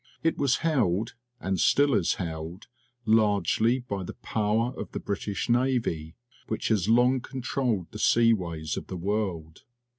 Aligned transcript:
It 0.23 0.35
was 0.35 0.57
held, 0.65 1.13
and 1.39 1.59
still 1.59 1.93
is 1.93 2.15
held, 2.15 2.65
largely 3.05 3.81
by 3.81 4.01
the 4.01 4.15
power 4.15 4.73
of 4.75 4.93
the 4.93 4.99
British 4.99 5.47
Navy, 5.47 6.15
which 6.47 6.69
has 6.69 6.89
long 6.89 7.19
controlled 7.21 7.91
the 7.91 7.99
sea 7.99 8.33
ways 8.33 8.77
of 8.77 8.87
the 8.87 8.97
world. 8.97 9.63